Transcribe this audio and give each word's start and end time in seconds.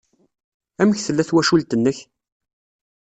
Amek 0.81 0.99
tella 1.01 1.23
twacult-nnek? 1.29 1.97